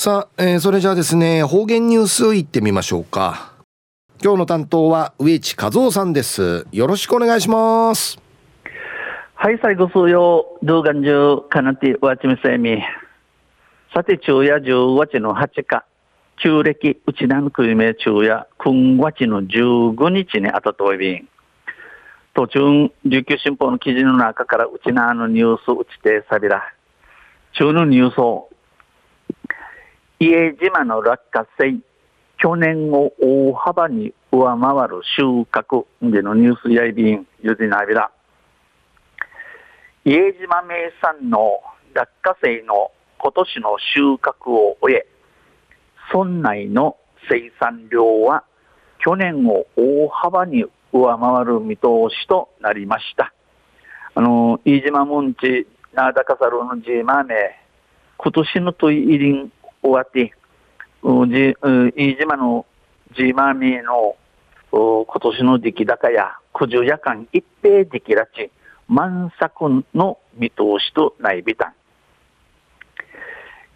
[0.00, 3.54] さあ、えー、それじゃあですね、方言ニュースいってみましょうか。
[4.22, 6.68] 今日の担当は植地和夫さんです。
[6.70, 8.16] よろしくお願いします。
[9.34, 12.80] はい、最後数曜、動画中、かなてわちみせみ。
[13.92, 15.84] さて、昼夜十月の8日、
[16.36, 21.28] 旧暦、うちなの国名昼夜、今月の15日にあたといびん。
[22.34, 22.60] 途中、
[23.04, 26.62] 琉球新報の記事の中からうちなのニュースうちてさびら。
[27.54, 28.48] 中のニュースを、
[30.20, 31.78] 家島の落花生、
[32.38, 38.10] 去年を大幅に上回る収穫でのニュースやいびん、ゆでなびら。
[40.04, 41.60] 家島名産の
[41.94, 45.06] 落花生の今年の収穫を終え、
[46.12, 46.96] 村内の
[47.30, 48.42] 生産量は
[48.98, 53.32] 去年を大幅に上回る見通しとなりました。
[54.16, 57.34] あの、飯島門地、なだかさるのじまめ、
[58.16, 59.52] 今年のといりん
[59.88, 60.34] 終わって、
[61.02, 62.66] 飯島の
[63.16, 64.16] じまめの
[64.70, 68.50] 今年の出来高や九十夜間一平出来らち、
[68.86, 71.74] 満作の見通しとないびたん。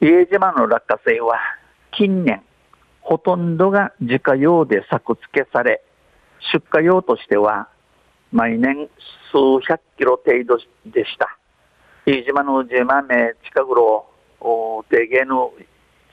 [0.00, 1.38] 家島の落花生は
[1.92, 2.42] 近年
[3.00, 5.82] ほとんどが自家用で作付けされ、
[6.52, 7.68] 出荷用としては
[8.32, 8.88] 毎年
[9.32, 11.36] 数百キロ程度でした。
[12.06, 14.06] 飯島の自慢名近頃、
[14.88, 15.52] 定芸の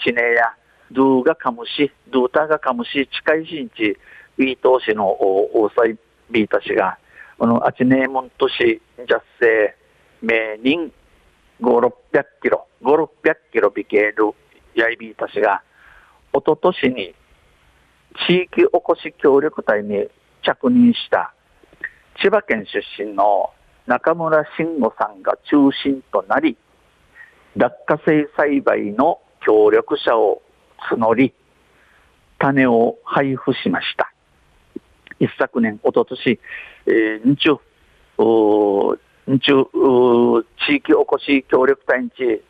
[0.03, 0.53] 地名や、
[0.91, 3.97] ドゥがかむし、ドゥタがかむし、近い新地、
[4.37, 5.97] ビート市の大祭
[6.29, 6.97] ビータ氏が、
[7.37, 9.75] このあちねえもんとし、ジャッセ
[10.21, 10.91] 名人、
[11.61, 14.33] 5、600キロ、5、600キロビケール、
[14.73, 15.61] やいびーた氏が、
[16.33, 17.15] おととしに
[18.27, 20.07] 地域おこし協力隊に
[20.43, 21.33] 着任した
[22.21, 23.51] 千葉県出身の
[23.87, 26.57] 中村慎吾さんが中心となり、
[27.55, 30.41] 落花生栽培の協力者を
[30.91, 31.33] 募り、
[32.39, 34.11] 種を配布しました。
[35.19, 36.39] 一昨年、おととし、
[36.87, 37.59] えー、日中、
[39.27, 42.43] 日中、地域おこし協力隊にち、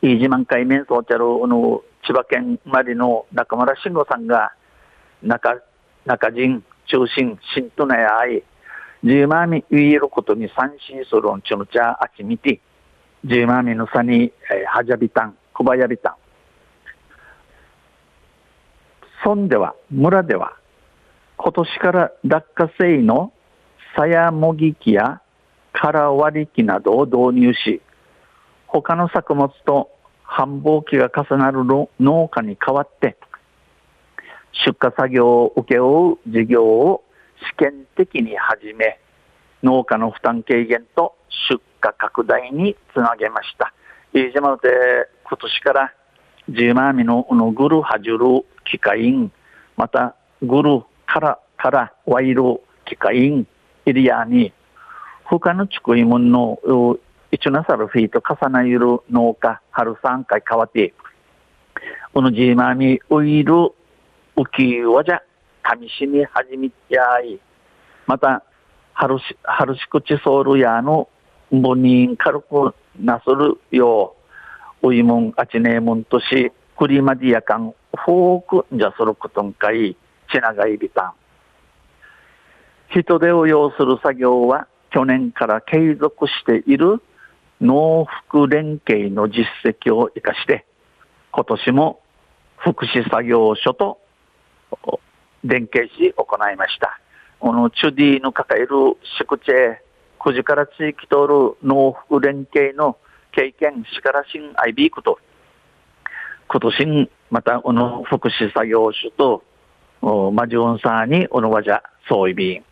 [0.00, 4.52] 飯島海面装着の千葉県生まれの中村慎吾さんが、
[5.22, 5.60] 中、
[6.06, 8.42] 中人、中心、新都内愛、
[9.04, 12.60] 十万み言えることに三心するんちゅのちゃあちみて、
[13.24, 16.16] 十万みのさに、えー、はじゃびたん、くばやびた。
[19.24, 20.56] 村では、村では、
[21.36, 23.32] 今年から落花生の
[23.96, 25.20] さやもぎ機や
[25.72, 27.82] 空割り機などを導入し、
[28.68, 29.90] 他の作物と
[30.22, 33.16] 繁忙期が重なる農家に代わって、
[34.64, 37.02] 出荷作業を請け負う事業を
[37.52, 39.00] 試験的に始め、
[39.64, 41.16] 農家の負担軽減と
[41.50, 43.74] 出荷拡大につなげました。
[44.14, 44.68] 飯島で
[45.24, 45.92] 今年から
[46.48, 49.30] ジーマーミののグルハジュル機械、
[49.76, 52.42] またグルからからワイル
[52.86, 53.46] 機械員
[53.84, 54.52] エリアに、
[55.24, 56.58] 他の地区もの
[57.30, 58.78] 一なさるフィーと重なる
[59.10, 60.94] 農家、春3回変わって、
[62.14, 63.52] このジーマーミウイル
[64.34, 65.20] 浮きわじゃ、
[65.78, 67.38] 試しに始めやい、
[68.06, 68.42] また、
[68.94, 71.10] 春し、春しくちソウルやの、
[71.50, 74.16] 母人軽くなするよ
[74.82, 79.96] う、ういもん、あちねえもんとし、クリマディアカン、フォークじゃすることんかい、
[80.32, 81.12] ちながいびたん。
[82.90, 87.02] 人手を要する作業は、去年から継続している
[87.60, 90.64] 農福連携の実績を生かして、
[91.32, 92.00] 今年も
[92.56, 94.00] 福祉作業所と
[95.44, 97.00] 連携し行いました。
[97.38, 98.68] このチュディの抱える
[99.18, 99.82] 宿地へ、
[100.18, 102.96] 9時から地域通る農福連携の
[103.32, 105.18] 経験、しからしんアイビークと、
[106.48, 109.10] 今年またこの福祉作業所
[110.02, 112.64] と、マジオンサーにおのわじゃ、そういびん。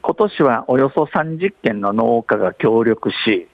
[0.00, 3.48] 今年はおよそ30件の農家が協力し、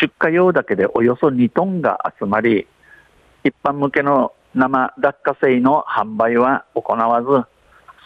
[0.00, 2.66] 出荷用だけでおよそ2トンが集まり、
[3.44, 7.46] 一般向けの生落花生の販売は行わず、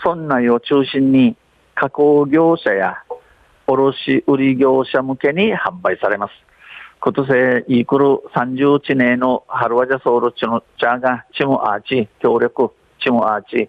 [0.05, 1.37] 村内を中心に
[1.75, 3.03] 加工業者や
[3.67, 6.33] 卸売業者向けに販売されます。
[7.01, 13.69] 今年イークル31年の春ワジャソウルチのチャーがチムアーチ、協力チムアーチ、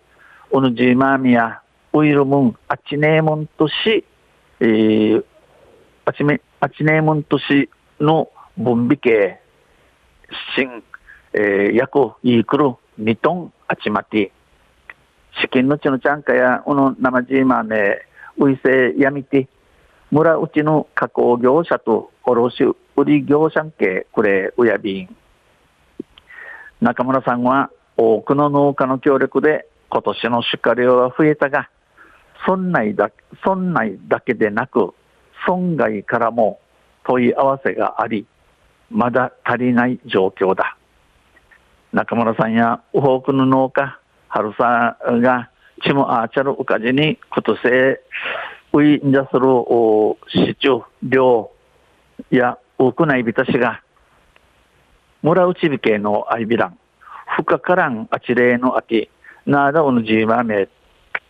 [0.52, 1.62] ウヌジーマーミヤ、
[1.94, 4.06] ウイルムン、アチネーモン都市、
[4.60, 5.24] えー、
[6.06, 9.40] アチメ、アチネーモン都市の分美系、
[10.56, 10.84] 新、
[11.34, 14.32] えー、約イークル2トンあちまて、
[15.42, 18.02] 資金のちのちゃんかや、この生ジーマーメ、
[18.40, 19.48] ウイセやみて、
[20.12, 22.64] 村うちの加工業者と卸
[22.96, 25.16] 売業者系、これ、うやびん。
[26.82, 31.70] 中村さんは多くの農家の協力で今年の出荷量は増えたが、
[32.48, 33.12] 村内だ
[33.46, 34.94] 村内だけでなく、
[35.48, 36.60] 村外からも
[37.04, 38.26] 問い合わせがあり、
[38.90, 40.78] まだ足りない状況だ。
[41.92, 44.00] 中村さんや多くの農家、
[44.30, 45.50] 春さんが
[45.84, 48.00] チムアーチャルウカジにことせ
[48.78, 51.50] ウインジャスル市中量
[52.30, 53.82] や多くないびたしが
[55.24, 56.78] 村内びけのアイビラン、
[57.38, 59.10] 深からんあちれの秋、
[59.48, 60.70] なだおのじまめ、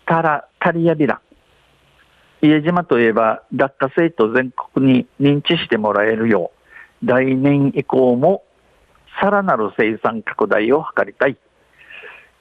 [0.05, 1.15] たら、たりやびら。
[1.15, 2.45] ん。
[2.45, 6.51] 家島といえば、落花生と全国に認知してもらえるよ
[7.01, 8.43] う、来年以降も
[9.21, 11.37] さらなる生産拡大を図りたい。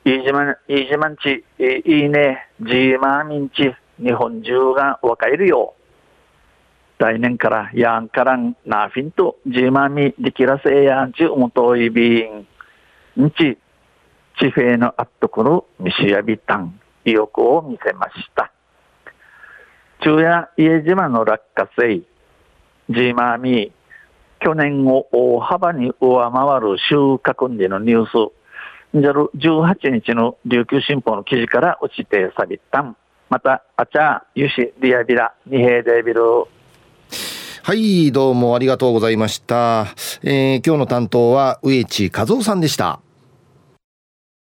[0.04, 7.02] 飯島、飯島んち、いいね、ジーマーミンち、日本中が分かるよう。
[7.02, 12.46] 来年からやんからんなフィンとジーマミできらせやんちうもといびん。
[13.20, 13.58] んち、
[14.38, 18.50] 地平のあっところ、ミシヤビタン、意欲を見せました。
[20.02, 28.32] 中夜家島の落花生、ジーマーミー、去年を大幅に上回る収穫時のニュース、
[28.94, 32.96] 18日の琉球新報の記事から落ちてさびったん。
[33.28, 36.22] また、あちゃ、ゆし、リアビラ、二平デビル。
[37.64, 39.88] はい、どうもありがとうございました。
[40.22, 43.00] えー、今日の担当は植地和夫さんでした。